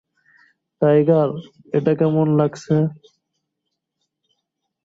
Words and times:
Tiger, 0.81 1.29
এটা 1.73 1.91
কেমন 1.99 2.27
লাগছে? 2.39 2.75